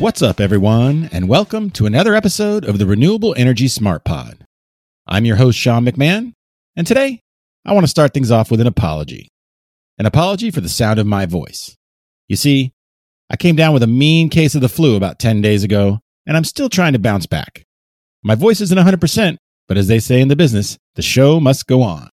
[0.00, 4.46] What's up, everyone, and welcome to another episode of the Renewable Energy Smart Pod.
[5.06, 6.32] I'm your host, Sean McMahon,
[6.74, 7.20] and today
[7.66, 9.28] I want to start things off with an apology.
[9.98, 11.76] An apology for the sound of my voice.
[12.28, 12.72] You see,
[13.28, 16.34] I came down with a mean case of the flu about 10 days ago, and
[16.34, 17.62] I'm still trying to bounce back.
[18.22, 19.36] My voice isn't 100%,
[19.68, 22.08] but as they say in the business, the show must go on.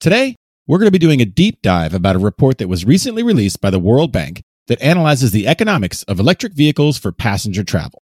[0.00, 3.22] Today, we're going to be doing a deep dive about a report that was recently
[3.22, 8.02] released by the World Bank that analyzes the economics of electric vehicles for passenger travel.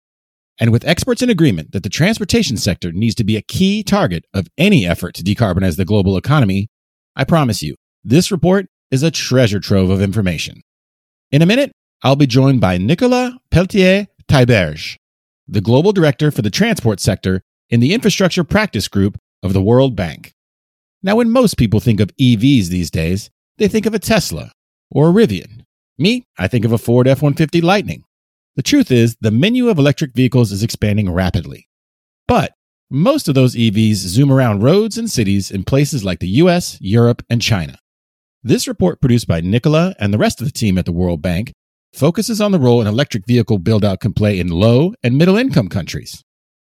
[0.59, 4.25] And with experts in agreement that the transportation sector needs to be a key target
[4.33, 6.69] of any effort to decarbonize the global economy,
[7.15, 10.61] I promise you, this report is a treasure trove of information.
[11.31, 11.71] In a minute,
[12.03, 14.97] I'll be joined by Nicolas Pelletier Taiberge,
[15.47, 19.95] the global director for the transport sector in the infrastructure practice group of the World
[19.95, 20.33] Bank.
[21.01, 24.51] Now, when most people think of EVs these days, they think of a Tesla
[24.91, 25.62] or a Rivian.
[25.97, 28.03] Me, I think of a Ford F 150 Lightning.
[28.55, 31.67] The truth is, the menu of electric vehicles is expanding rapidly.
[32.27, 32.53] But
[32.89, 37.23] most of those EVs zoom around roads and cities in places like the US, Europe,
[37.29, 37.77] and China.
[38.41, 41.53] This report, produced by Nicola and the rest of the team at the World Bank,
[41.93, 45.37] focuses on the role an electric vehicle build out can play in low and middle
[45.37, 46.23] income countries.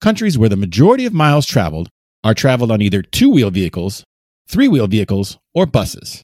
[0.00, 1.88] Countries where the majority of miles traveled
[2.22, 4.04] are traveled on either two wheel vehicles,
[4.48, 6.22] three wheel vehicles, or buses.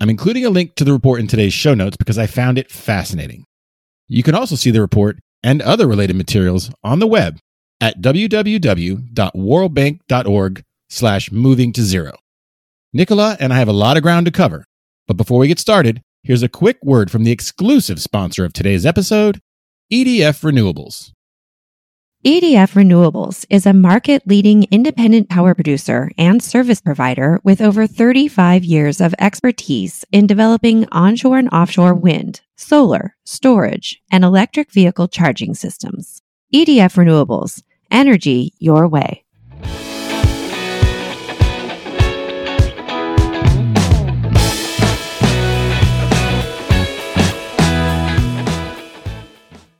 [0.00, 2.70] I'm including a link to the report in today's show notes because I found it
[2.70, 3.44] fascinating.
[4.06, 7.38] You can also see the report and other related materials on the web
[7.80, 12.12] at www.worldbank.org slash moving to zero.
[12.92, 14.64] Nicola and I have a lot of ground to cover,
[15.06, 18.86] but before we get started, here's a quick word from the exclusive sponsor of today's
[18.86, 19.40] episode,
[19.92, 21.12] EDF Renewables.
[22.24, 28.64] EDF Renewables is a market leading independent power producer and service provider with over 35
[28.64, 35.54] years of expertise in developing onshore and offshore wind, solar, storage, and electric vehicle charging
[35.54, 36.20] systems.
[36.52, 39.24] EDF Renewables, energy your way.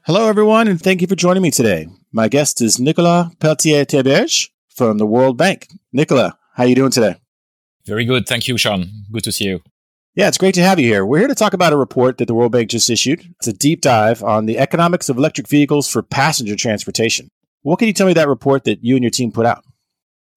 [0.06, 1.88] Hello, everyone, and thank you for joining me today.
[2.10, 5.68] My guest is Nicolas Peltier-Thiberge from the World Bank.
[5.92, 7.16] Nicolas, how are you doing today?
[7.84, 8.26] Very good.
[8.26, 8.86] Thank you, Sean.
[9.12, 9.60] Good to see you.
[10.14, 11.04] Yeah, it's great to have you here.
[11.04, 13.22] We're here to talk about a report that the World Bank just issued.
[13.38, 17.28] It's a deep dive on the economics of electric vehicles for passenger transportation.
[17.60, 19.62] What can you tell me about that report that you and your team put out?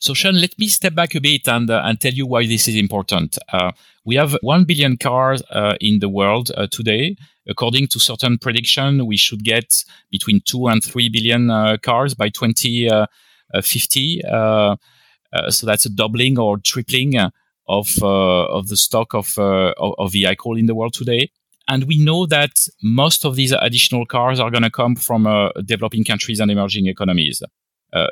[0.02, 2.68] So, Sean, let me step back a bit and, uh, and tell you why this
[2.68, 3.38] is important.
[3.54, 3.72] Uh,
[4.04, 7.16] we have 1 billion cars uh, in the world uh, today.
[7.48, 12.30] According to certain prediction, we should get between 2 and 3 billion uh, cars by
[12.30, 14.22] 2050.
[14.26, 14.76] Uh,
[15.50, 17.20] so that's a doubling or tripling
[17.70, 21.30] of, of the stock of, of, of vehicle in the world today.
[21.68, 26.04] And we know that most of these additional cars are going to come from developing
[26.04, 27.44] countries and emerging economies.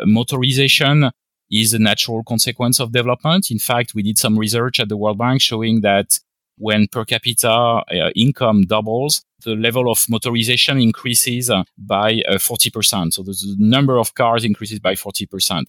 [0.06, 1.10] motorization
[1.52, 3.52] is a natural consequence of development.
[3.52, 6.20] In fact, we did some research at the World Bank showing that
[6.58, 7.84] when per capita uh,
[8.16, 13.14] income doubles, the level of motorization increases uh, by uh, 40%.
[13.14, 15.66] So the number of cars increases by 40%.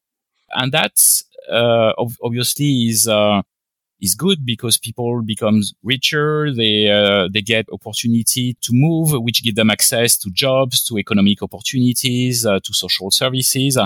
[0.53, 1.93] And that's uh,
[2.23, 3.43] obviously is uh,
[4.01, 6.53] is good because people becomes richer.
[6.53, 11.41] They uh, they get opportunity to move, which give them access to jobs, to economic
[11.41, 13.79] opportunities, to social services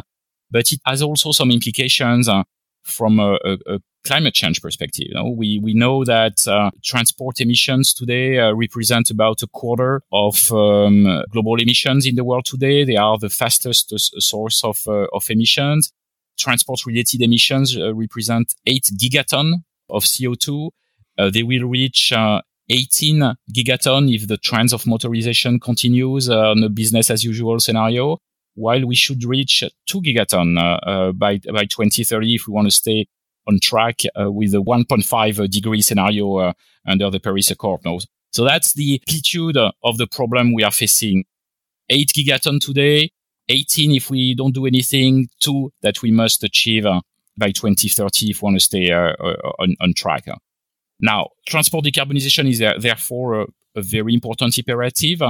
[0.55, 2.45] but it has also some implications uh,
[2.85, 5.07] from a, a, a, climate change perspective.
[5.09, 10.03] You know, we we know that uh, transport emissions today uh, represent about a quarter
[10.13, 12.85] of um, global emissions in the world today.
[12.85, 15.91] They are the fastest uh, source of uh, of emissions.
[16.39, 19.49] Transport related emissions uh, represent eight gigaton
[19.89, 20.71] of CO2.
[21.33, 27.23] they will reach 18 gigaton if the trends of motorization continues on a business as
[27.23, 28.19] usual scenario
[28.55, 32.71] while we should reach 2 gigaton uh, uh, by, by 2030 if we want to
[32.71, 33.07] stay
[33.47, 36.53] on track uh, with the 1.5 degree scenario
[36.87, 37.81] under the Paris Accord.
[38.31, 41.25] So that's the amplitude of the problem we are facing.
[41.91, 43.11] 8 gigaton today,
[43.49, 46.85] 18 if we don't do anything, 2 that we must achieve
[47.37, 50.27] by 2030 if we want to stay on, on track.
[51.01, 55.21] Now, transport decarbonization is therefore a very important imperative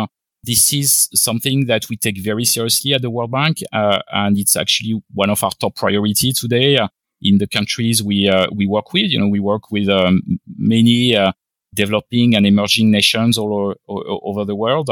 [0.44, 4.56] this is something that we take very seriously at the World Bank, uh, and it's
[4.56, 6.88] actually one of our top priority today uh,
[7.22, 9.10] in the countries we uh, we work with.
[9.10, 10.22] You know, we work with um,
[10.56, 11.32] many uh,
[11.74, 14.90] developing and emerging nations all, over, all over the world.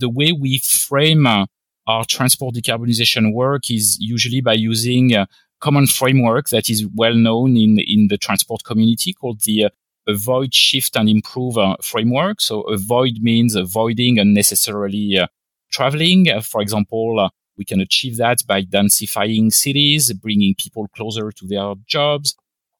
[0.00, 5.28] The way we frame our transport decarbonization work is usually by using a
[5.60, 9.70] common framework that is well known in in the transport community called the
[10.06, 12.40] avoid, shift, and improve uh, framework.
[12.40, 15.26] So avoid means avoiding unnecessarily uh,
[15.70, 16.30] traveling.
[16.30, 21.46] Uh, for example, uh, we can achieve that by densifying cities, bringing people closer to
[21.46, 22.36] their jobs.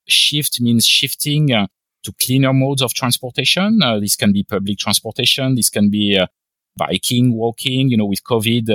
[0.06, 1.66] Shift means shifting uh,
[2.02, 3.82] to cleaner modes of transportation.
[3.82, 5.54] Uh, this can be public transportation.
[5.54, 6.20] This can be
[6.76, 7.88] biking, walking.
[7.88, 8.66] You know, with COVID,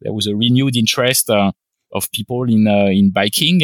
[0.00, 3.62] there was a renewed interest of people in in biking.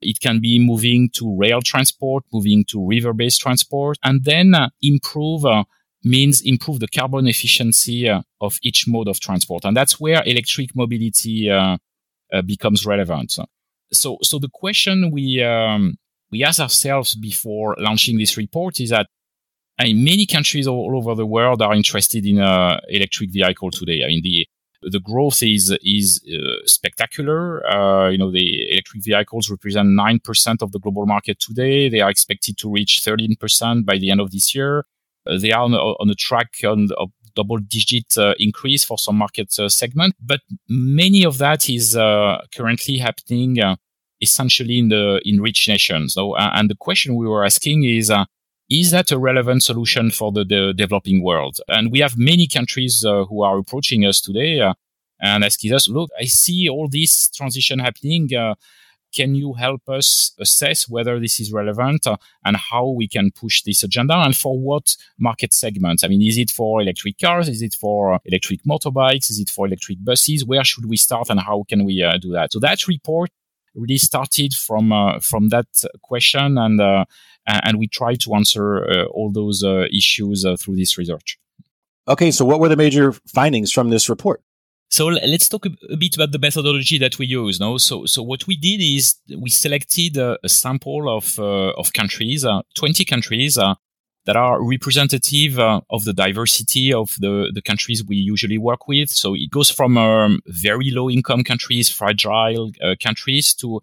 [0.00, 5.44] It can be moving to rail transport, moving to river-based transport, and then uh, improve
[5.44, 5.64] uh,
[6.04, 10.74] means improve the carbon efficiency uh, of each mode of transport, and that's where electric
[10.74, 11.50] mobility
[12.44, 13.38] becomes relevant.
[13.90, 15.96] So, so the question we um,
[16.30, 19.06] we asked ourselves before launching this report is that
[19.78, 24.02] I mean, many countries all, over the world are interested in uh, electric vehicle today.
[24.04, 24.46] I mean, the
[24.82, 27.66] the growth is is uh, spectacular.
[27.66, 31.88] Uh, you know, the electric vehicles represent nine percent of the global market today.
[31.88, 34.86] They are expected to reach thirteen percent by the end of this year.
[35.26, 39.16] Uh, they are on, on a track on a double digit uh, increase for some
[39.16, 41.94] market uh, segment, but many of that is
[42.54, 43.58] currently happening
[44.20, 46.14] essentially in the in rich nations.
[46.14, 48.24] So, uh, and the question we were asking is, uh,
[48.70, 51.58] is that a relevant solution for the, the, developing world?
[51.68, 54.74] And we have many countries uh, who are approaching us today uh,
[55.20, 58.34] and asking us, look, I see all this transition happening.
[58.34, 58.54] Uh,
[59.14, 63.62] can you help us assess whether this is relevant uh, and how we can push
[63.62, 66.04] this agenda and for what market segments?
[66.04, 67.48] I mean, is it for electric cars?
[67.48, 69.30] Is it for electric motorbikes?
[69.30, 70.44] Is it for electric buses?
[70.44, 72.52] Where should we start and how can we do that?
[72.52, 73.30] So that report
[73.74, 75.66] really started from uh, from that
[76.02, 77.04] question, and uh,
[77.46, 79.62] and we try to answer uh, all those
[79.92, 81.38] issues through this research.
[82.06, 84.42] Okay, so what were the major findings from this report?
[84.90, 87.60] So let's talk a bit about the methodology that we use.
[87.60, 91.92] No, so so what we did is we selected a, a sample of uh, of
[91.92, 93.74] countries, uh, twenty countries, uh,
[94.28, 99.08] that are representative uh, of the diversity of the, the countries we usually work with.
[99.08, 103.80] So it goes from um, very low income countries, fragile uh, countries to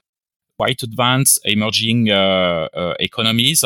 [0.56, 3.63] quite advanced emerging uh, uh economies.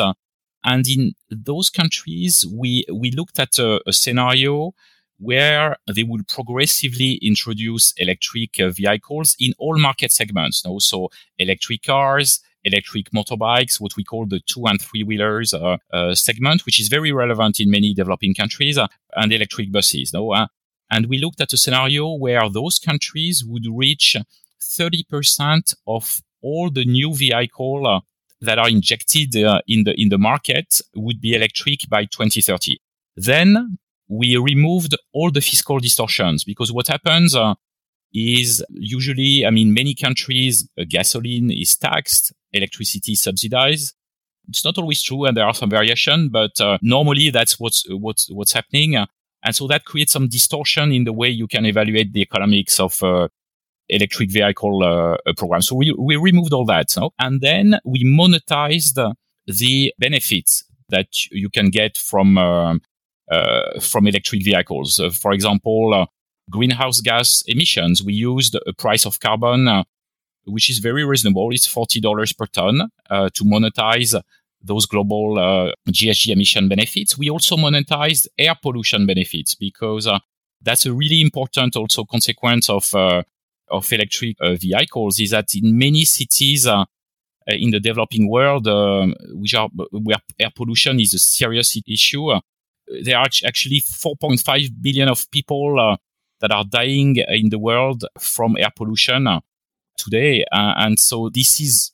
[0.64, 4.72] and in those countries, we, we looked at a, a scenario
[5.18, 10.64] where they will progressively introduce electric uh, vehicles in all market segments.
[10.64, 10.78] You know?
[10.78, 16.14] So electric cars, electric motorbikes, what we call the two and three wheelers uh, uh,
[16.14, 18.86] segment, which is very relevant in many developing countries, uh,
[19.16, 20.12] and electric buses.
[20.12, 20.32] No?
[20.32, 20.46] Uh,
[20.90, 24.16] and we looked at a scenario where those countries would reach
[24.62, 28.00] 30% of all the new vehicle uh,
[28.40, 32.78] that are injected uh, in the in the market would be electric by 2030.
[33.16, 33.78] Then
[34.08, 37.36] we removed all the fiscal distortions because what happens
[38.12, 43.94] is usually, I mean, many countries, uh, gasoline is taxed, electricity subsidized.
[44.48, 48.28] It's not always true, and there are some variation, but uh, normally that's what's what's
[48.32, 52.22] what's happening, and so that creates some distortion in the way you can evaluate the
[52.22, 53.28] economics of uh,
[53.88, 55.62] electric vehicle uh, program.
[55.62, 58.94] So we we removed all that, so, and then we monetized
[59.46, 62.74] the benefits that you can get from uh,
[63.30, 64.98] uh, from electric vehicles.
[64.98, 66.08] Uh, for example,
[66.50, 69.84] greenhouse gas emissions, we used a price of carbon, uh,
[70.44, 71.50] which is very reasonable.
[71.52, 74.20] It's $40 per ton uh, to monetize
[74.62, 77.16] those global uh, GHG emission benefits.
[77.16, 80.18] We also monetized air pollution benefits because uh,
[80.60, 83.22] that's a really important also consequence of uh,
[83.70, 86.66] of electric uh, vehicles is that in many cities
[87.46, 88.66] in the developing world,
[89.32, 92.30] which are where air pollution is a serious issue,
[93.04, 95.96] there are actually 4.5 billion of people
[96.40, 99.28] that are dying in the world from air pollution
[99.96, 100.44] today.
[100.52, 101.92] Uh, and so this is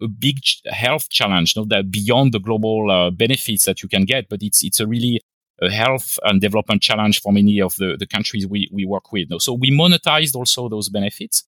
[0.00, 4.28] a big health challenge, not that beyond the global uh, benefits that you can get,
[4.28, 5.20] but it's it's a really
[5.60, 9.28] a health and development challenge for many of the, the countries we, we work with.
[9.40, 11.44] So we monetized also those benefits.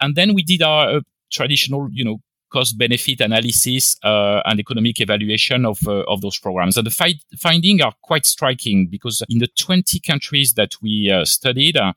[0.00, 1.00] And then we did our uh,
[1.32, 6.76] traditional, you know, cost benefit analysis uh, and economic evaluation of uh, of those programs.
[6.76, 11.24] And the fi- findings are quite striking because in the 20 countries that we uh,
[11.24, 11.92] studied, uh,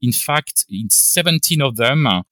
[0.00, 2.22] in fact, in 17 of them, uh,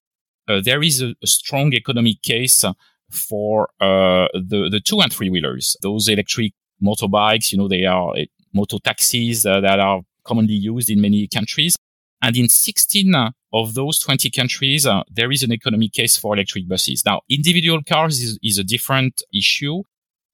[0.48, 2.64] uh, there is a, a, strong economic case
[3.10, 5.76] for the the two and three wheelers.
[5.82, 8.14] Those electric motorbikes, you know, they are
[8.52, 11.76] moto taxis that are commonly used in many countries.
[12.22, 16.68] And in 16 of those 20 countries, uh, there is an economic case for electric
[16.68, 17.04] buses.
[17.04, 19.82] Now, individual cars is, is a different issue.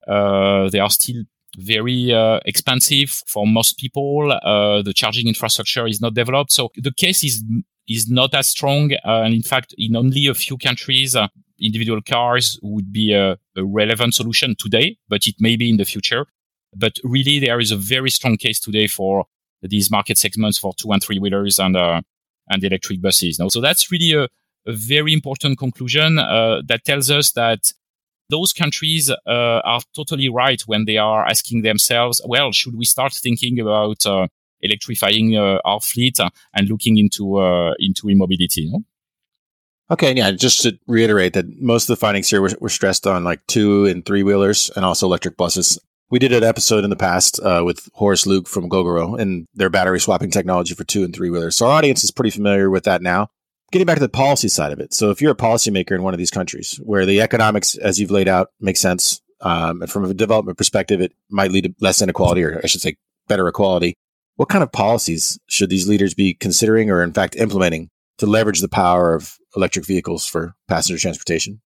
[0.07, 1.23] Uh, they are still
[1.57, 4.31] very uh, expensive for most people.
[4.31, 6.51] Uh, the charging infrastructure is not developed.
[6.51, 7.43] So the case is,
[7.87, 8.93] is not as strong.
[9.05, 11.27] Uh, and in fact, in only a few countries, uh,
[11.59, 15.85] individual cars would be a, a relevant solution today, but it may be in the
[15.85, 16.25] future.
[16.75, 19.25] But really, there is a very strong case today for
[19.61, 22.01] these market segments for two and three wheelers and uh,
[22.49, 23.39] and electric buses.
[23.39, 24.23] Now, so that's really a,
[24.67, 27.73] a very important conclusion uh, that tells us that
[28.29, 33.13] those countries uh, are totally right when they are asking themselves, well, should we start
[33.13, 34.27] thinking about uh,
[34.61, 36.17] electrifying uh, our fleet
[36.53, 38.69] and looking into uh, into e-mobility?
[38.71, 38.83] No?
[39.91, 40.31] Okay, yeah.
[40.31, 43.85] Just to reiterate that most of the findings here were, were stressed on like two
[43.85, 45.77] and three wheelers and also electric buses.
[46.09, 49.69] We did an episode in the past uh, with Horace Luke from Gogoro and their
[49.69, 51.55] battery swapping technology for two and three wheelers.
[51.55, 53.29] So our audience is pretty familiar with that now.
[53.71, 54.93] Getting back to the policy side of it.
[54.93, 58.11] So if you're a policymaker in one of these countries where the economics, as you've
[58.11, 62.01] laid out, makes sense, um, and from a development perspective, it might lead to less
[62.01, 62.95] inequality, or I should say,
[63.27, 63.95] better equality.
[64.35, 68.61] What kind of policies should these leaders be considering, or in fact implementing, to leverage
[68.61, 71.61] the power of electric vehicles for passenger transportation?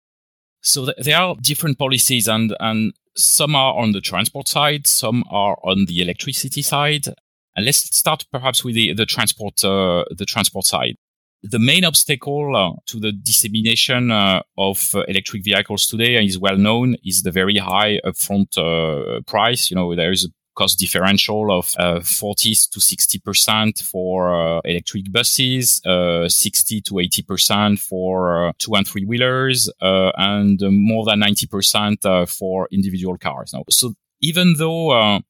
[0.62, 5.24] So th- there are different policies, and and some are on the transport side, some
[5.30, 7.08] are on the electricity side.
[7.54, 10.96] And let's start perhaps with the, the transport uh, the transport side.
[11.42, 16.56] The main obstacle uh, to the dissemination uh, of uh, electric vehicles today is well
[16.56, 19.68] known is the very high upfront uh, price.
[19.68, 25.10] You know, there is a cost differential of uh, 40 to 60% for uh, electric
[25.10, 31.20] buses, uh, 60 to 80% for uh, two and three wheelers, uh, and more than
[31.20, 33.52] 90% uh, for individual cars.
[33.52, 35.20] Now, so even though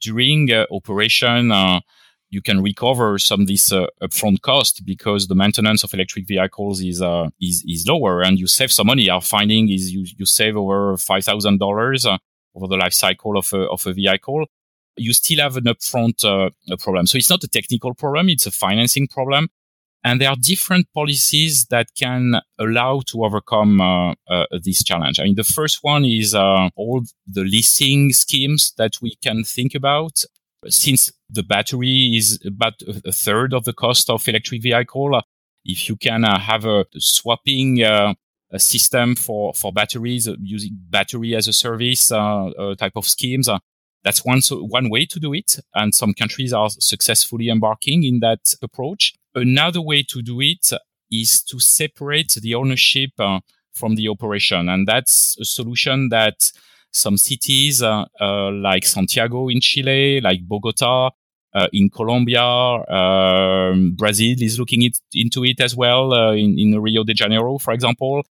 [0.00, 1.52] during operation,
[2.30, 6.80] you can recover some of this uh, upfront cost because the maintenance of electric vehicles
[6.82, 9.08] is uh, is is lower and you save some money.
[9.08, 12.06] Our finding is you you save over five thousand dollars
[12.58, 14.46] over the life cycle of a, of a vehicle,
[14.96, 17.06] you still have an upfront uh, problem.
[17.06, 19.48] So it's not a technical problem; it's a financing problem.
[20.04, 25.18] And there are different policies that can allow to overcome uh, uh, this challenge.
[25.18, 29.74] I mean, the first one is uh, all the leasing schemes that we can think
[29.74, 30.22] about.
[30.68, 32.74] Since the battery is about
[33.04, 35.20] a third of the cost of electric vehicle,
[35.64, 38.14] if you can uh, have a swapping uh,
[38.50, 43.06] a system for for batteries uh, using battery as a service uh, uh, type of
[43.06, 43.48] schemes.
[44.04, 48.20] that's one so one way to do it, and some countries are successfully embarking in
[48.20, 49.14] that approach.
[49.34, 50.72] Another way to do it
[51.10, 53.10] is to separate the ownership
[53.72, 56.52] from the operation, and that's a solution that
[56.90, 61.10] some cities uh, uh, like Santiago in Chile, like Bogota
[61.54, 67.04] uh, in Colombia, um, Brazil is looking it, into it as well in, in Rio
[67.04, 68.24] de Janeiro, for example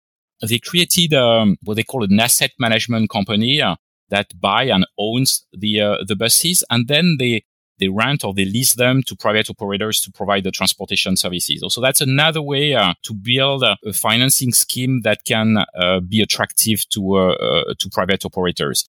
[0.47, 3.77] they created um, what they call an asset management company uh,
[4.11, 7.45] that buy and owns the uh, the buses, and then they
[7.79, 11.63] they rent or they lease them to private operators to provide the transportation services.
[11.69, 16.89] So that's another way uh, to build a, financing scheme that can uh, be attractive
[16.91, 18.89] to uh, uh to private operators.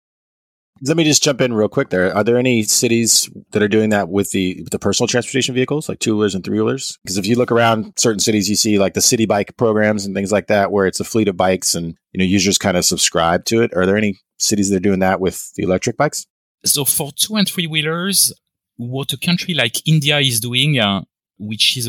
[0.84, 2.14] Let me just jump in real quick there.
[2.16, 5.88] Are there any cities that are doing that with the with the personal transportation vehicles,
[5.88, 6.98] like two wheelers and three wheelers?
[7.04, 10.16] Because if you look around certain cities, you see like the city bike programs and
[10.16, 12.86] things like that, where it's a fleet of bikes and you know users kind of
[12.86, 13.72] subscribe to it.
[13.76, 16.26] Are there any cities that are doing that with the electric bikes?
[16.66, 18.34] So for two and three wheelers,
[18.78, 21.02] what a country like India is doing, uh,
[21.42, 21.88] which is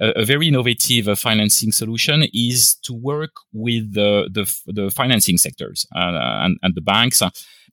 [0.00, 5.38] a, a very innovative uh, financing solution, is to work with the the, the financing
[5.38, 6.12] sectors uh,
[6.44, 7.22] and, and the banks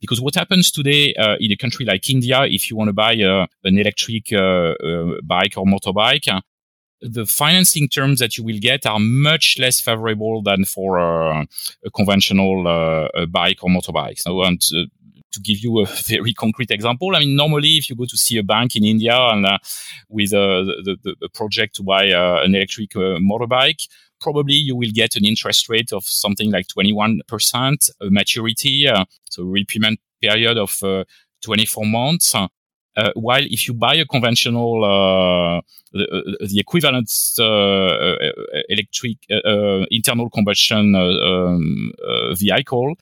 [0.01, 3.15] because what happens today uh, in a country like India, if you want to buy
[3.21, 6.41] uh, an electric uh, uh bike or motorbike, uh,
[7.01, 11.45] the financing terms that you will get are much less favorable than for uh,
[11.85, 12.63] a conventional
[13.29, 14.19] bike or motorbike.
[14.19, 14.61] So, and
[15.31, 18.37] to give you a very concrete example, I mean, normally if you go to see
[18.37, 19.45] a bank in India and
[20.09, 23.87] with the, the, the, project to buy an electric motorbike,
[24.19, 29.43] probably you will get an interest rate of something like 21%, a maturity, uh, so
[29.43, 31.03] repayment period of uh,
[31.41, 32.35] 24 months.
[32.35, 35.61] Uh, while if you buy a conventional, uh,
[35.93, 37.09] the, uh, the, equivalent
[37.39, 39.17] uh, electric
[39.89, 41.93] internal combustion um,
[42.35, 42.95] vehicle,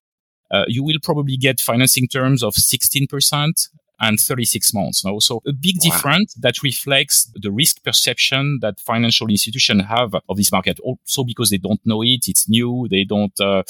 [0.67, 5.03] you will probably get financing terms of 16%, and 36 months.
[5.03, 5.91] Now, so a big wow.
[5.91, 10.79] difference that reflects the risk perception that financial institutions have of this market.
[10.81, 13.37] Also because they don't know it, it's new, they don't.
[13.39, 13.63] Uh,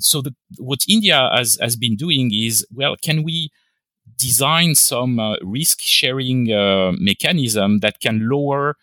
[0.00, 3.50] so the, what India has has been doing is, well, can we
[4.16, 8.76] design some uh, risk sharing uh, mechanism that can lower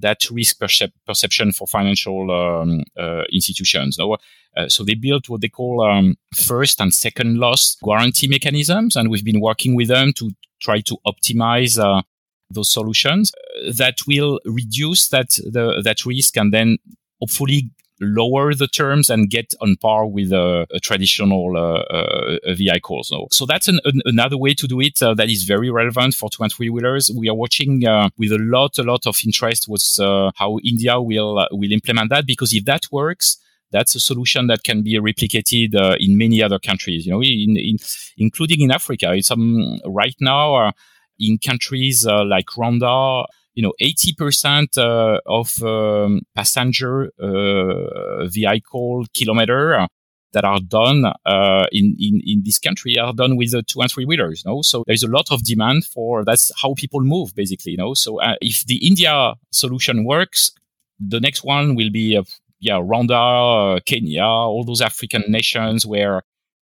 [0.00, 3.98] that risk percep- perception for financial um, uh, institutions.
[3.98, 4.16] Now,
[4.56, 9.10] uh, so they built what they call um, first and second loss guarantee mechanisms, and
[9.10, 12.02] we've been working with them to try to optimize uh,
[12.50, 16.78] those solutions uh, that will reduce that the, that risk and then
[17.20, 23.02] hopefully lower the terms and get on par with a, a traditional uh, uh, vehicle.
[23.04, 26.14] So, so that's an, an, another way to do it uh, that is very relevant
[26.14, 27.10] for two and three wheelers.
[27.16, 31.00] We are watching uh, with a lot, a lot of interest with uh, how India
[31.00, 33.38] will uh, will implement that because if that works,
[33.70, 37.06] that's a solution that can be replicated uh, in many other countries.
[37.06, 37.76] You know, in, in
[38.16, 39.14] including in Africa.
[39.14, 40.72] It's um, right now uh,
[41.18, 43.26] in countries uh, like Rwanda.
[43.58, 49.86] You know, 80% uh, of um, passenger uh, vehicle kilometer
[50.32, 54.04] that are done uh, in, in in this country are done with two and three
[54.04, 54.44] wheelers.
[54.46, 54.62] Know?
[54.62, 57.72] So there's a lot of demand for that's how people move basically.
[57.72, 60.52] You know, so uh, if the India solution works,
[61.00, 62.20] the next one will be
[62.60, 66.22] yeah, Rwanda, Kenya, all those African nations where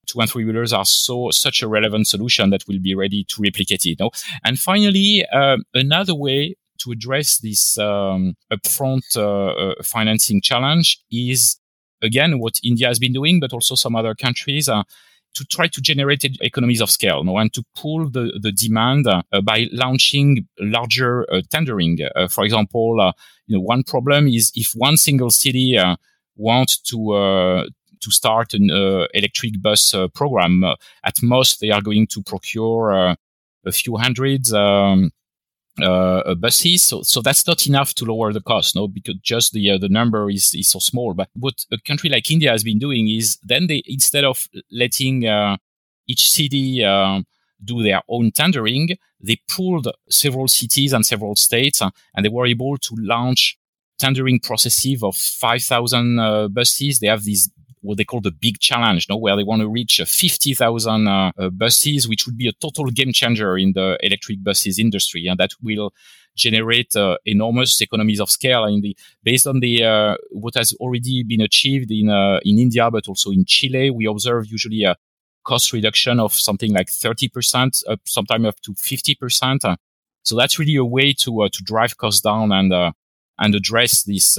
[0.07, 3.41] two and three wheelers are so such a relevant solution that will be ready to
[3.41, 3.99] replicate it.
[3.99, 4.11] No?
[4.43, 11.59] And finally, um, another way to address this um, upfront uh, uh, financing challenge is
[12.01, 14.69] again what India has been doing, but also some other countries.
[14.69, 14.83] Uh,
[15.33, 19.67] to try to generate economies of scale and to pull the, the demand uh, by
[19.71, 21.99] launching larger uh, tendering.
[22.15, 23.13] Uh, for example,
[23.45, 25.77] you know, one problem is if one single city
[26.35, 27.69] wants to
[27.99, 28.69] to start an
[29.13, 30.63] electric bus program,
[31.03, 33.15] at most they are going to procure
[33.67, 35.11] a few hundreds um,
[35.81, 36.83] uh, buses.
[36.83, 39.89] So, so that's not enough to lower the cost, no, because just the uh, the
[39.89, 41.13] number is is so small.
[41.13, 45.27] But what a country like India has been doing is then they instead of letting
[45.27, 45.57] uh,
[46.07, 47.21] each city uh,
[47.63, 52.45] do their own tendering, they pulled several cities and several states, uh, and they were
[52.45, 53.57] able to launch
[53.97, 56.99] tendering processes of 5,000 uh, buses.
[56.99, 57.49] They have these
[57.87, 61.49] what they call the big challenge, no, where they want to reach 50,000 uh, uh,
[61.49, 65.25] buses, which would be a total game changer in the electric buses industry.
[65.27, 65.93] And that will
[66.35, 71.23] generate uh, enormous economies of scale in the based on the uh, what has already
[71.23, 74.95] been achieved in uh, in India but also in Chile we observe usually a
[75.43, 79.77] cost reduction of something like 30% up sometime up to 50%
[80.21, 82.71] so that's really a way to uh, to drive costs down and
[83.39, 84.37] and address this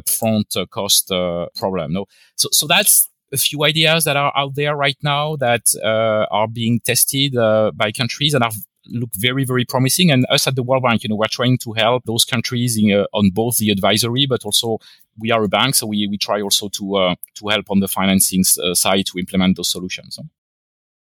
[0.00, 1.92] upfront uh, cost uh, problem.
[1.92, 2.06] No,
[2.36, 6.48] so so that's a few ideas that are out there right now that uh, are
[6.48, 7.34] being tested
[7.76, 8.52] by countries and are
[8.88, 10.10] look very very promising.
[10.10, 12.92] And us at the world bank you know we're trying to help those countries in,
[12.92, 14.78] uh, on both the advisory but also
[15.18, 17.88] we are a bank so we, we try also to uh, to help on the
[17.88, 20.18] financing uh, side to implement those solutions.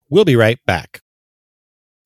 [0.10, 1.02] We'll be right back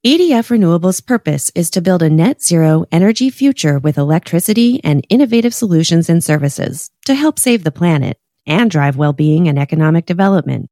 [0.03, 5.53] EDF Renewables' purpose is to build a net zero energy future with electricity and innovative
[5.53, 10.71] solutions and services to help save the planet and drive well-being and economic development.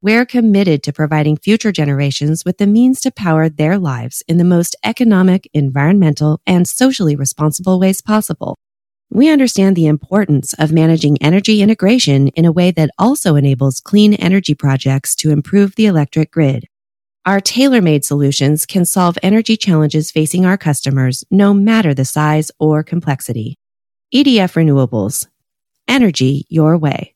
[0.00, 4.44] We're committed to providing future generations with the means to power their lives in the
[4.44, 8.56] most economic, environmental, and socially responsible ways possible.
[9.10, 14.14] We understand the importance of managing energy integration in a way that also enables clean
[14.14, 16.64] energy projects to improve the electric grid.
[17.26, 22.50] Our tailor made solutions can solve energy challenges facing our customers, no matter the size
[22.58, 23.56] or complexity.
[24.14, 25.26] EDF Renewables.
[25.86, 27.14] Energy your way.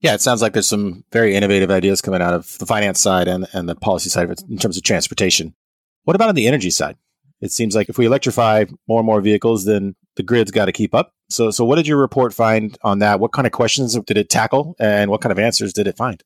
[0.00, 3.28] Yeah, it sounds like there's some very innovative ideas coming out of the finance side
[3.28, 5.54] and, and the policy side in terms of transportation.
[6.02, 6.96] What about on the energy side?
[7.40, 10.72] It seems like if we electrify more and more vehicles, then the grid's got to
[10.72, 11.12] keep up.
[11.28, 13.20] So, so what did your report find on that?
[13.20, 16.22] What kind of questions did it tackle, and what kind of answers did it find?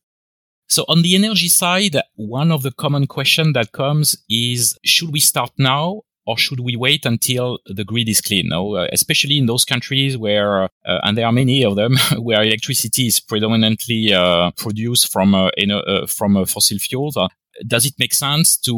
[0.67, 5.19] So on the energy side, one of the common questions that comes is, should we
[5.19, 8.49] start now or should we wait until the grid is clean?
[8.49, 10.67] No, uh, especially in those countries where, uh,
[11.03, 16.07] and there are many of them, where electricity is predominantly uh, produced from uh, uh,
[16.07, 17.17] from uh, fossil fuels.
[17.67, 18.73] does it make sense to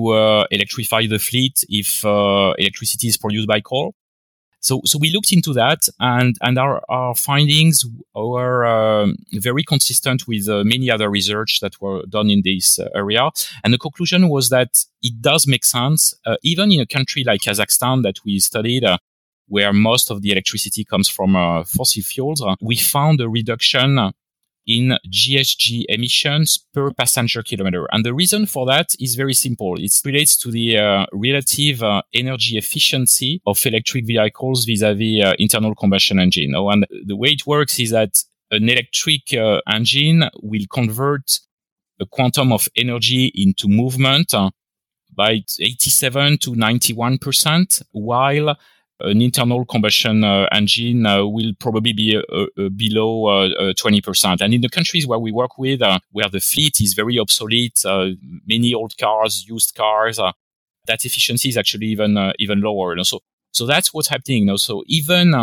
[0.52, 3.96] electrify the fleet if electricity is produced by coal?
[4.60, 10.28] So, so we looked into that, and and our our findings were um, very consistent
[10.28, 13.30] with uh, many other research that were done in this uh, area.
[13.64, 17.42] And the conclusion was that it does make sense, uh, even in a country like
[17.42, 18.84] Kazakhstan that we studied.
[18.84, 18.98] Uh,
[19.50, 24.12] where most of the electricity comes from uh, fossil fuels, we found a reduction
[24.68, 27.88] in GHG emissions per passenger kilometer.
[27.92, 29.76] And the reason for that is very simple.
[29.80, 35.74] It relates to the uh, relative uh, energy efficiency of electric vehicles vis-a-vis uh, internal
[35.74, 36.54] combustion engine.
[36.56, 38.12] Oh, and the way it works is that
[38.52, 41.40] an electric uh, engine will convert
[42.00, 44.50] a quantum of energy into movement uh,
[45.14, 48.56] by 87 to 91%, while
[49.00, 54.42] an internal combustion uh, engine uh, will probably be uh, below 20%.
[54.42, 55.82] And in the countries where we work with,
[56.12, 57.84] where the fleet is very obsolete,
[58.48, 62.96] many old cars, used cars, that efficiency is actually even even lower.
[62.96, 63.04] Know?
[63.04, 63.20] So
[63.52, 64.40] so that's what's happening.
[64.40, 64.58] You know?
[64.58, 65.34] So even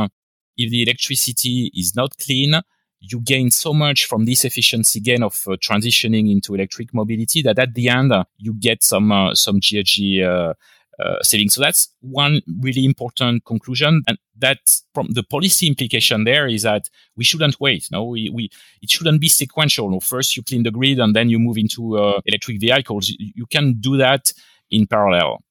[0.56, 2.60] if the electricity is not clean,
[3.00, 7.58] you gain so much from this efficiency gain of uh, transitioning into electric mobility that
[7.58, 10.54] at the end uh, you get some uh, some GHG
[11.02, 11.54] uh, savings.
[11.54, 14.58] So that's one really important conclusion, and that
[14.94, 17.88] from the policy implication there is that we shouldn't wait.
[17.90, 18.50] No, we, we
[18.82, 19.90] it shouldn't be sequential.
[19.90, 23.12] No, first you clean the grid and then you move into uh, electric vehicles.
[23.18, 24.32] You can do that
[24.70, 25.42] in parallel.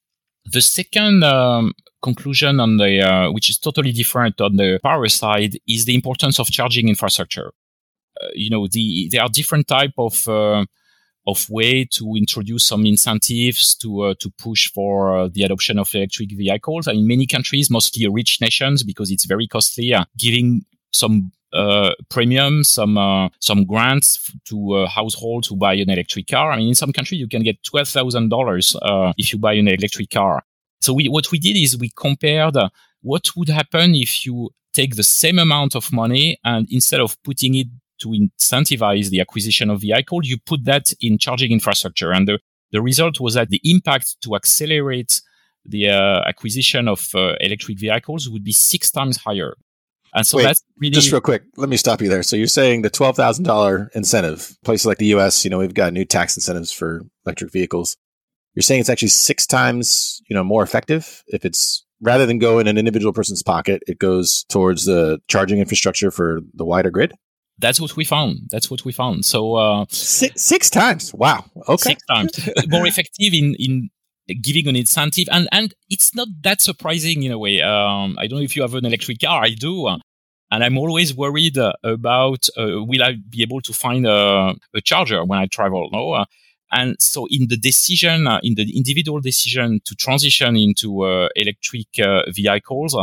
[0.46, 5.58] The second um, conclusion on the, uh, which is totally different on the power side,
[5.68, 7.54] is the importance of charging infrastructure.
[8.22, 10.66] Uh, you know, the there are different type of uh,
[11.26, 15.94] of way to introduce some incentives to uh, to push for uh, the adoption of
[15.94, 16.88] electric vehicles.
[16.88, 22.64] In many countries, mostly rich nations, because it's very costly, uh, giving some uh, premium,
[22.64, 26.52] some uh, some grants to uh, households who buy an electric car.
[26.52, 28.76] I mean, in some countries, you can get twelve thousand dollars
[29.18, 30.44] if you buy an electric car.
[30.82, 32.58] So we, what we did is we compared
[33.02, 37.56] what would happen if you take the same amount of money and instead of putting
[37.56, 37.68] it
[38.04, 42.12] to incentivize the acquisition of vehicle, you put that in charging infrastructure.
[42.12, 42.40] And the,
[42.72, 45.22] the result was that the impact to accelerate
[45.66, 49.56] the uh, acquisition of uh, electric vehicles would be six times higher.
[50.16, 51.44] And so Wait, that's really just real quick.
[51.58, 52.22] Let me stop you there.
[52.22, 55.74] So you're saying the twelve thousand dollar incentive, places like the U.S., you know, we've
[55.74, 57.98] got new tax incentives for electric vehicles.
[58.54, 62.60] You're saying it's actually six times, you know, more effective if it's rather than go
[62.60, 67.14] in an individual person's pocket, it goes towards the charging infrastructure for the wider grid
[67.60, 68.50] that's what we found.
[68.50, 69.26] That's what we found.
[69.26, 71.14] So uh, six, six times.
[71.14, 71.46] Wow.
[71.68, 71.92] Okay.
[71.92, 73.90] Six times more effective in in
[74.42, 77.62] giving an incentive, and and it's not that surprising in a way.
[77.62, 79.44] Um, I don't know if you have an electric car.
[79.44, 79.88] I do.
[79.88, 79.98] Uh,
[80.52, 84.82] and I'm always worried uh, about uh, will I be able to find a, a
[84.82, 85.90] charger when I travel?
[85.92, 86.26] No, uh,
[86.72, 91.88] and so in the decision, uh, in the individual decision to transition into uh, electric
[92.36, 92.96] vehicles,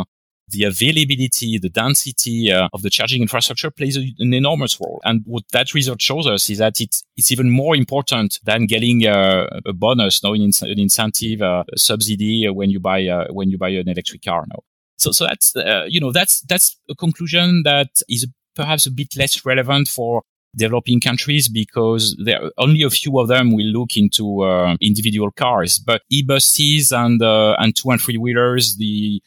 [0.50, 5.00] the availability, the density uh, of the charging infrastructure plays a, an enormous role.
[5.04, 9.06] And what that research shows us is that it's, it's even more important than getting
[9.06, 13.58] uh, a bonus, no, an, incentive, uh, a subsidy when you buy, uh, when you
[13.58, 14.44] buy an electric car.
[14.48, 14.60] No.
[14.98, 19.16] So, so that's, uh, you know, that's, that's a conclusion that is perhaps a bit
[19.16, 20.22] less relevant for
[20.56, 25.78] developing countries because there only a few of them will look into uh, individual cars
[25.78, 29.22] but e-buses and uh, and two and three wheelers the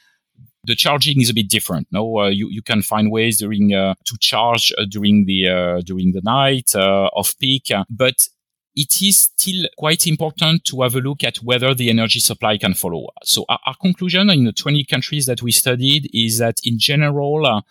[0.65, 1.87] the charging is a bit different.
[1.91, 5.81] No, uh, you you can find ways during uh, to charge uh, during the uh,
[5.81, 8.27] during the night uh, off peak, uh, but
[8.75, 12.73] it is still quite important to have a look at whether the energy supply can
[12.73, 13.07] follow.
[13.23, 17.61] So our, our conclusion in the 20 countries that we studied is that in general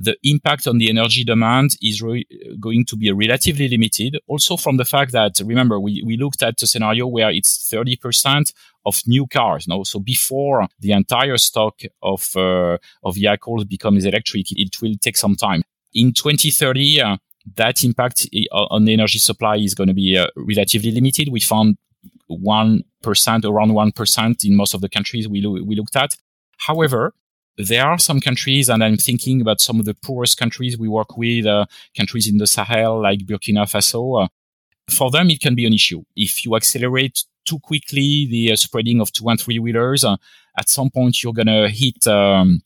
[0.00, 2.26] the impact on the energy demand is re-
[2.58, 4.18] going to be relatively limited.
[4.26, 8.52] Also from the fact that, remember, we, we looked at a scenario where it's 30%
[8.86, 9.68] of new cars.
[9.68, 9.84] No?
[9.84, 15.36] So before the entire stock of, uh, of vehicles becomes electric, it will take some
[15.36, 15.62] time.
[15.92, 17.16] In 2030, uh,
[17.56, 21.28] that impact on the energy supply is going to be uh, relatively limited.
[21.30, 21.76] We found
[22.30, 22.82] 1%,
[23.44, 26.14] around 1% in most of the countries we, lo- we looked at.
[26.56, 27.12] However,
[27.68, 31.16] there are some countries, and I'm thinking about some of the poorest countries we work
[31.16, 34.24] with, uh, countries in the Sahel like Burkina Faso.
[34.24, 34.28] Uh,
[34.88, 36.02] for them, it can be an issue.
[36.16, 40.16] If you accelerate too quickly the uh, spreading of two and three wheelers, uh,
[40.58, 42.62] at some point you're gonna hit um,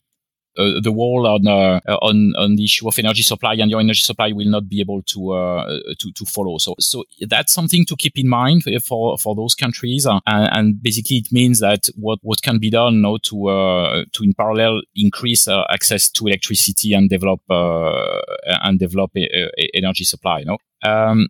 [0.57, 4.01] uh, the wall on uh, on on the issue of energy supply, and your energy
[4.01, 6.57] supply will not be able to uh, to to follow.
[6.57, 11.17] So so that's something to keep in mind for for those countries, and, and, basically
[11.17, 16.09] it means that what what can be done now to to in parallel increase access
[16.09, 20.39] to electricity and develop and develop a, a energy supply.
[20.39, 20.57] You know.
[20.83, 21.29] Um,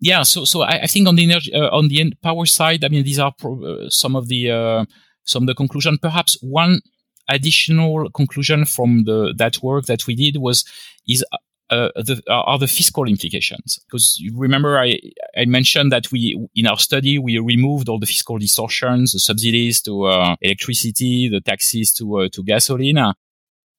[0.00, 2.88] yeah, so so I, I, think on the energy uh, on the power side, I
[2.88, 4.84] mean these are pro- uh, some of the uh,
[5.24, 5.98] some of the conclusion.
[6.00, 6.80] Perhaps one
[7.28, 10.64] additional conclusion from the that work that we did was
[11.06, 11.24] is
[11.70, 13.78] uh, the, are the fiscal implications.
[13.86, 14.98] Because you remember, I,
[15.36, 19.82] I mentioned that we, in our study, we removed all the fiscal distortions, the subsidies
[19.82, 23.12] to uh, electricity, the taxes to uh, to gasoline.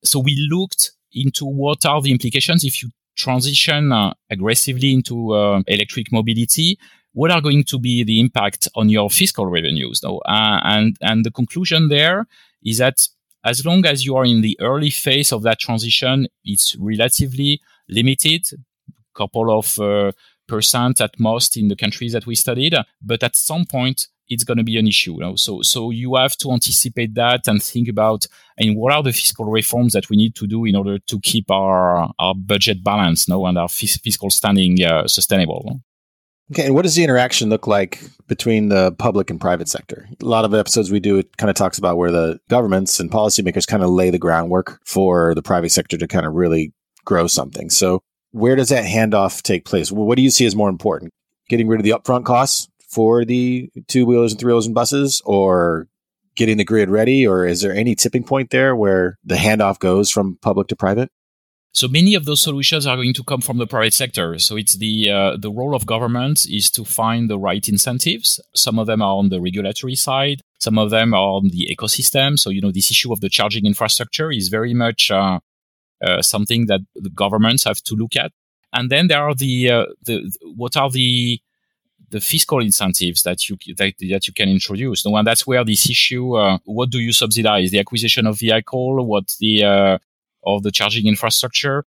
[0.03, 5.61] So we looked into what are the implications if you transition uh, aggressively into uh,
[5.67, 6.77] electric mobility.
[7.13, 10.03] What are going to be the impact on your fiscal revenues?
[10.03, 10.19] Uh,
[10.63, 12.27] and and the conclusion there
[12.63, 13.07] is that
[13.43, 18.45] as long as you are in the early phase of that transition, it's relatively limited,
[19.15, 20.11] couple of uh,
[20.47, 22.75] percent at most in the countries that we studied.
[23.01, 25.13] But at some point, it's going to be an issue.
[25.13, 25.35] You know?
[25.35, 29.45] So, so you have to anticipate that and think about, and what are the fiscal
[29.45, 33.45] reforms that we need to do in order to keep our, our budget balanced, no,
[33.45, 35.81] and our fiscal standing uh, sustainable.
[36.51, 40.09] Okay, and what does the interaction look like between the public and private sector?
[40.19, 43.11] A lot of episodes we do, it kind of talks about where the governments and
[43.11, 46.73] policymakers kind of lay the groundwork for the private sector to kind of really
[47.05, 47.69] grow something.
[47.69, 49.91] So, where does that handoff take place?
[49.91, 51.13] What do you see as more important?
[51.49, 55.21] Getting rid of the upfront costs for the two wheelers and three wheelers and buses,
[55.25, 55.87] or
[56.35, 57.27] getting the grid ready?
[57.27, 61.11] Or is there any tipping point there where the handoff goes from public to private?
[61.71, 64.39] So many of those solutions are going to come from the private sector.
[64.39, 68.39] So it's the uh, the role of government is to find the right incentives.
[68.55, 70.41] Some of them are on the regulatory side.
[70.59, 72.39] Some of them are on the ecosystem.
[72.39, 75.39] So you know this issue of the charging infrastructure is very much uh,
[76.03, 78.31] uh, something that the governments have to look at.
[78.73, 81.39] And then there are the uh, the what are the
[82.09, 85.05] the fiscal incentives that you that, that you can introduce.
[85.05, 87.69] No, and that's where this issue: uh, what do you subsidize?
[87.69, 89.05] The acquisition of vehicle?
[89.05, 89.99] What the
[90.45, 91.85] uh, of the charging infrastructure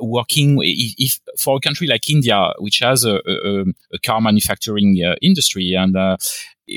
[0.00, 5.14] working if, for a country like India, which has a, a, a car manufacturing uh,
[5.22, 6.16] industry, and uh,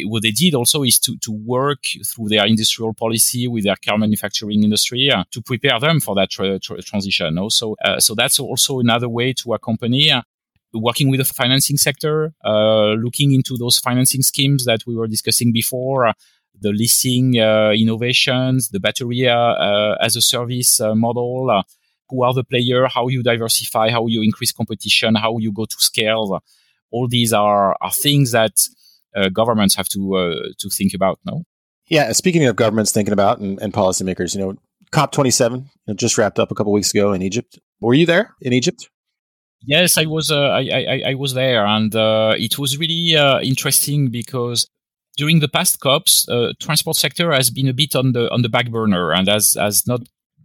[0.05, 3.97] what they did also is to, to work through their industrial policy with their car
[3.97, 7.37] manufacturing industry uh, to prepare them for that tra- tra- transition.
[7.37, 10.11] Also, uh, so that's also another way to accompany.
[10.11, 10.21] Uh,
[10.71, 15.51] working with the financing sector, uh, looking into those financing schemes that we were discussing
[15.51, 16.13] before,
[16.59, 21.63] the leasing uh, innovations, the battery uh, uh, as a service model,
[22.09, 25.75] who are the player, how you diversify, how you increase competition, how you go to
[25.79, 26.41] scale.
[26.91, 28.53] All these are, are things that
[29.33, 31.19] governments have to to think about.
[31.25, 31.43] No.
[31.87, 34.55] Yeah, speaking of governments thinking about and, and policymakers, you know,
[34.91, 37.59] COP27 just wrapped up a couple weeks ago in Egypt.
[37.81, 38.89] Were you there in Egypt?
[39.61, 40.31] Yes, I was.
[40.31, 44.69] Uh, I, I, I was there, and uh, it was really uh, interesting because
[45.19, 48.49] during the past COPs, uh, transport sector has been a bit on the on the
[48.55, 50.01] back burner and has has not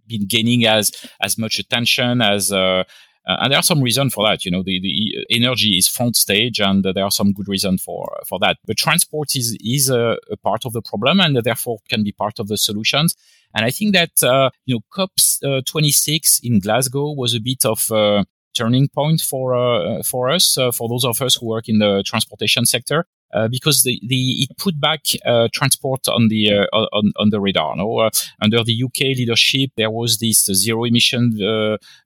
[0.09, 0.85] been gaining as
[1.21, 2.53] as much attention as.
[2.53, 2.83] Uh,
[3.27, 4.45] uh, and there are some reasons for that.
[4.45, 8.05] You know, the, the energy is front stage, and there are some good reasons for
[8.29, 8.59] for that.
[8.67, 12.39] But transport is is a, a, part of the problem, and therefore can be part
[12.39, 13.15] of the solutions.
[13.55, 17.65] And I think that uh, you know, COP uh, 26 in Glasgow was a bit
[17.65, 21.79] of a turning point for uh, for us, for those of us who work in
[21.79, 23.07] the transportation sector.
[23.35, 27.41] Uh, because the, the it put back uh, transport on the uh, on, on the
[27.41, 27.75] radar.
[27.75, 27.99] No?
[27.99, 31.37] Uh, under the UK leadership, there was this zero emission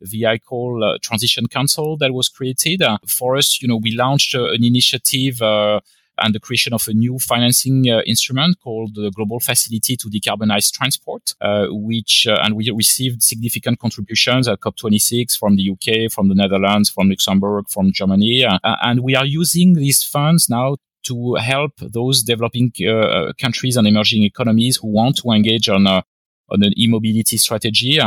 [0.01, 2.83] vehicle transition council that was created.
[3.07, 5.43] for us, you know, we launched an initiative
[6.21, 10.73] and the creation of a new financing uh, instrument called the Global Facility to Decarbonize
[10.73, 16.29] Transport, uh, which uh, and we received significant contributions at COP26 from the UK, from
[16.29, 21.73] the Netherlands, from Luxembourg, from Germany, and we are using these funds now to help
[21.81, 26.05] those developing uh, countries and emerging economies who want to engage on a,
[26.51, 27.99] on an e-mobility strategy.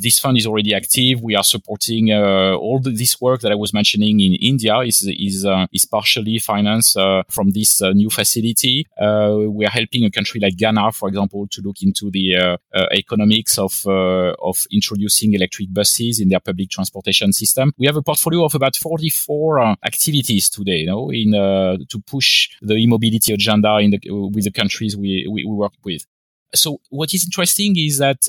[0.00, 1.22] This fund is already active.
[1.22, 5.02] We are supporting uh, all the, this work that I was mentioning in India is
[5.06, 8.86] is uh, is partially financed uh, from this uh, new facility.
[9.00, 12.86] Uh, we are helping a country like Ghana, for example, to look into the uh,
[12.92, 17.72] economics of of introducing electric buses in their public transportation system.
[17.78, 22.74] We have a portfolio of about 44 activities today, you know, in to push the
[22.74, 26.06] e-mobility agenda in the, with the countries we, we, we work with.
[26.54, 28.26] So what is interesting is that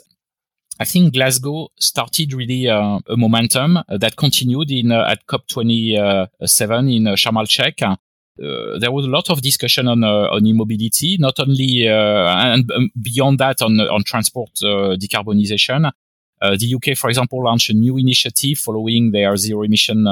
[0.80, 6.96] I think Glasgow started really uh, a momentum uh, that continued in uh, at COP27
[6.96, 7.82] in uh, Sharm el Sheikh.
[7.82, 12.92] Uh, there was a lot of discussion on uh, on e-mobility, not only and um,
[13.02, 15.92] beyond that on on transport decarbonization.
[16.42, 20.06] the UK, for example, launched a new initiative following their zero emission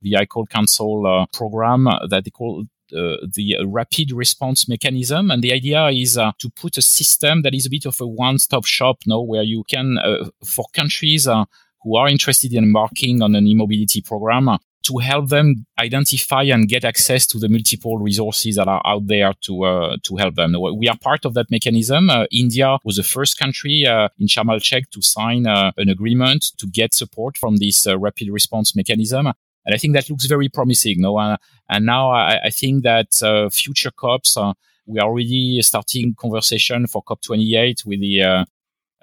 [0.00, 5.30] vehicle council program that they call the rapid response mechanism.
[5.30, 8.06] And the idea is uh, to put a system that is a bit of a
[8.06, 11.44] one-stop shop now where you can, uh, for countries uh,
[11.82, 16.68] who are interested in embarking on an e-mobility program, uh, to help them identify and
[16.68, 20.54] get access to the multiple resources that are out there to uh, to help them.
[20.76, 22.08] We are part of that mechanism.
[22.08, 24.48] Uh, India was the first country uh, in Sharm
[24.90, 29.32] to sign an agreement to get support from this rapid response mechanism.
[29.68, 31.02] And I think that looks very promising.
[31.02, 31.36] No, uh,
[31.68, 34.54] and now I, I think that uh, future COPs, uh,
[34.86, 38.46] we are already starting conversation for COP28 with the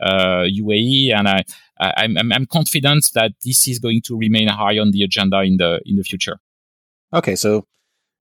[0.01, 1.43] UAE, uh, and I,
[1.79, 5.41] I, am I'm, I'm confident that this is going to remain high on the agenda
[5.41, 6.39] in the in the future.
[7.13, 7.67] Okay, so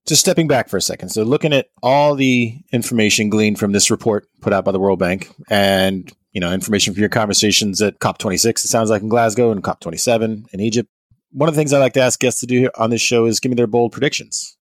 [0.06, 1.08] just stepping back for a second.
[1.08, 4.98] So looking at all the information gleaned from this report put out by the World
[4.98, 9.50] Bank and you know information from your conversations at COP26 it sounds like in Glasgow
[9.50, 10.90] and COP27 in Egypt
[11.34, 13.40] one of the things I like to ask guests to do on this show is
[13.40, 14.56] give me their bold predictions.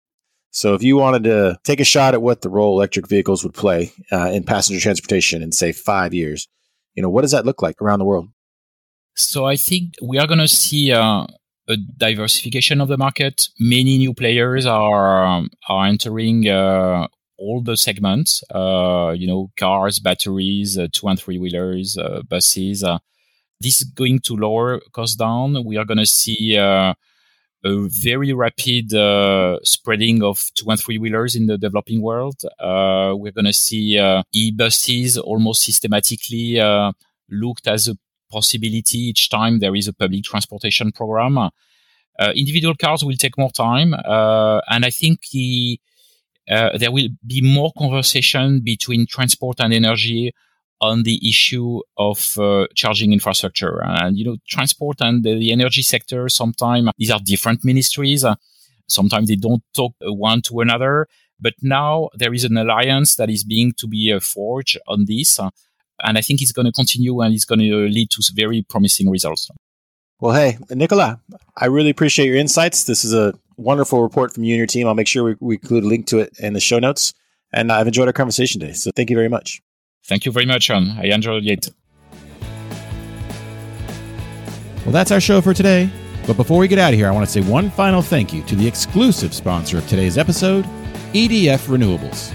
[0.49, 3.53] So, if you wanted to take a shot at what the role electric vehicles would
[3.53, 6.47] play uh, in passenger transportation in, say, five years,
[6.93, 8.29] you know, what does that look like around the world?
[9.15, 11.25] So, I think we are going to see uh,
[11.67, 13.47] a diversification of the market.
[13.59, 17.07] Many new players are um, are entering uh,
[17.37, 18.43] all the segments.
[18.53, 22.83] Uh, you know, cars, batteries, uh, two and three wheelers, uh, buses.
[23.63, 25.63] Uh, this is going to lower costs down.
[25.65, 26.93] We are going to see uh,
[27.65, 28.91] a very rapid
[29.63, 32.41] spreading of two and three wheelers in the developing world.
[32.59, 33.97] we're going to see
[34.33, 36.59] e-buses almost systematically
[37.29, 37.97] looked as a
[38.29, 41.37] possibility each time there is a public transportation program.
[41.37, 45.79] Uh, individual cars will take more time, uh, and I think the,
[46.49, 50.31] uh, there will be more conversation between transport and energy
[50.89, 53.75] on the issue of uh, charging infrastructure.
[53.83, 58.25] And you know, transport and the, the energy sector sometimes these are different ministries.
[58.87, 61.07] sometimes they don't talk one to another.
[61.39, 65.39] But now there is an alliance that is being to be uh, forged on this
[66.03, 69.09] and I think it's going to continue and it's going to lead to very promising
[69.09, 69.49] results.
[70.19, 71.19] Well, hey, Nicola,
[71.57, 72.85] I really appreciate your insights.
[72.85, 74.87] This is a wonderful report from you and your team.
[74.87, 77.13] I'll make sure we, we include a link to it in the show notes.
[77.51, 78.73] And I've enjoyed our conversation today.
[78.73, 79.61] So thank you very much.
[80.05, 80.69] Thank you very much.
[80.69, 81.69] I enjoyed it.
[84.83, 85.89] Well, that's our show for today.
[86.27, 88.43] But before we get out of here, I want to say one final thank you
[88.43, 90.65] to the exclusive sponsor of today's episode,
[91.13, 92.33] EDF Renewables.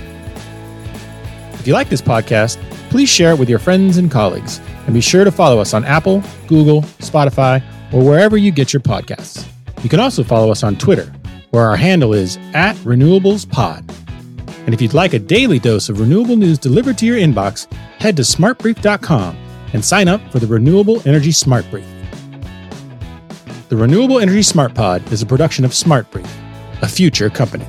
[1.54, 2.58] If you like this podcast,
[2.90, 4.60] please share it with your friends and colleagues.
[4.86, 8.80] And be sure to follow us on Apple, Google, Spotify, or wherever you get your
[8.80, 9.46] podcasts.
[9.82, 11.12] You can also follow us on Twitter,
[11.50, 14.07] where our handle is at RenewablesPod.
[14.68, 18.18] And if you'd like a daily dose of renewable news delivered to your inbox, head
[18.18, 19.34] to smartbrief.com
[19.72, 21.86] and sign up for the Renewable Energy Smart Brief.
[23.70, 26.30] The Renewable Energy Smart Pod is a production of Smart Brief,
[26.82, 27.64] a future company.